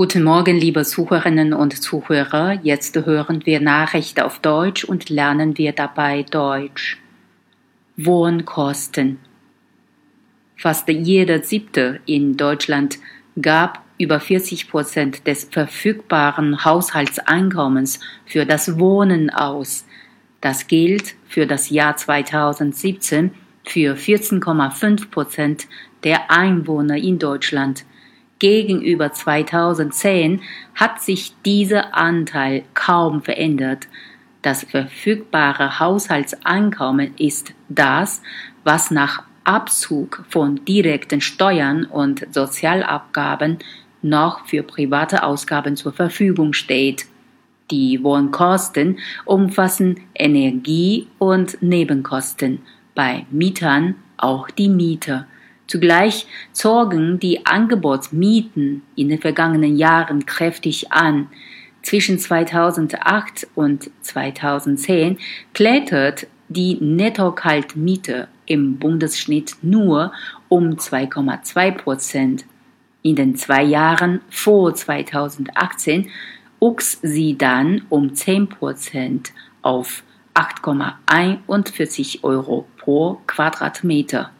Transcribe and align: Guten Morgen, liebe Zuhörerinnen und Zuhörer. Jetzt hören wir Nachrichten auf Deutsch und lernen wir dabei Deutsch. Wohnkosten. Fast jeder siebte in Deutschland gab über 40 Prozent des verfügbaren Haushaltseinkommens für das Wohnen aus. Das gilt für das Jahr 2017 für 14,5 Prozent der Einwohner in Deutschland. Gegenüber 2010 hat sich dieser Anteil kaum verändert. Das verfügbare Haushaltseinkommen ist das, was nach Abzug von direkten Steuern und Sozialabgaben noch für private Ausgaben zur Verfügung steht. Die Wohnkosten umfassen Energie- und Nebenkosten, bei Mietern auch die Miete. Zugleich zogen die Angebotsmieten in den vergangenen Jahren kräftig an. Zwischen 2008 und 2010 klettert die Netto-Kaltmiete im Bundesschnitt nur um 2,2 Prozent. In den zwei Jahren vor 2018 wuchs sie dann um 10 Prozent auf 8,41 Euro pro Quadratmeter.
Guten 0.00 0.24
Morgen, 0.24 0.56
liebe 0.56 0.82
Zuhörerinnen 0.82 1.52
und 1.52 1.82
Zuhörer. 1.82 2.58
Jetzt 2.62 2.96
hören 3.04 3.44
wir 3.44 3.60
Nachrichten 3.60 4.22
auf 4.22 4.38
Deutsch 4.38 4.82
und 4.82 5.10
lernen 5.10 5.58
wir 5.58 5.72
dabei 5.72 6.22
Deutsch. 6.22 6.96
Wohnkosten. 7.98 9.18
Fast 10.56 10.88
jeder 10.88 11.42
siebte 11.42 12.00
in 12.06 12.38
Deutschland 12.38 12.98
gab 13.42 13.84
über 13.98 14.20
40 14.20 14.70
Prozent 14.70 15.26
des 15.26 15.44
verfügbaren 15.44 16.64
Haushaltseinkommens 16.64 18.00
für 18.24 18.46
das 18.46 18.78
Wohnen 18.78 19.28
aus. 19.28 19.84
Das 20.40 20.66
gilt 20.66 21.14
für 21.28 21.46
das 21.46 21.68
Jahr 21.68 21.94
2017 21.98 23.32
für 23.64 23.96
14,5 23.96 25.10
Prozent 25.10 25.66
der 26.04 26.30
Einwohner 26.30 26.96
in 26.96 27.18
Deutschland. 27.18 27.84
Gegenüber 28.40 29.12
2010 29.12 30.40
hat 30.74 31.00
sich 31.00 31.34
dieser 31.44 31.94
Anteil 31.94 32.64
kaum 32.74 33.22
verändert. 33.22 33.86
Das 34.42 34.64
verfügbare 34.64 35.78
Haushaltseinkommen 35.78 37.14
ist 37.18 37.52
das, 37.68 38.22
was 38.64 38.90
nach 38.90 39.22
Abzug 39.44 40.24
von 40.28 40.64
direkten 40.64 41.20
Steuern 41.20 41.84
und 41.84 42.26
Sozialabgaben 42.32 43.58
noch 44.02 44.46
für 44.46 44.62
private 44.62 45.22
Ausgaben 45.22 45.76
zur 45.76 45.92
Verfügung 45.92 46.54
steht. 46.54 47.06
Die 47.70 48.02
Wohnkosten 48.02 48.98
umfassen 49.26 50.00
Energie- 50.14 51.06
und 51.18 51.62
Nebenkosten, 51.62 52.62
bei 52.94 53.26
Mietern 53.30 53.96
auch 54.16 54.50
die 54.50 54.68
Miete. 54.68 55.26
Zugleich 55.70 56.26
zogen 56.50 57.20
die 57.20 57.46
Angebotsmieten 57.46 58.82
in 58.96 59.08
den 59.08 59.20
vergangenen 59.20 59.76
Jahren 59.76 60.26
kräftig 60.26 60.90
an. 60.90 61.28
Zwischen 61.82 62.18
2008 62.18 63.46
und 63.54 63.88
2010 64.00 65.18
klettert 65.54 66.26
die 66.48 66.76
Netto-Kaltmiete 66.80 68.26
im 68.46 68.80
Bundesschnitt 68.80 69.58
nur 69.62 70.12
um 70.48 70.70
2,2 70.70 71.70
Prozent. 71.70 72.46
In 73.02 73.14
den 73.14 73.36
zwei 73.36 73.62
Jahren 73.62 74.22
vor 74.28 74.74
2018 74.74 76.10
wuchs 76.58 76.98
sie 77.00 77.38
dann 77.38 77.82
um 77.90 78.12
10 78.12 78.48
Prozent 78.48 79.32
auf 79.62 80.02
8,41 80.34 82.24
Euro 82.24 82.66
pro 82.76 83.20
Quadratmeter. 83.28 84.32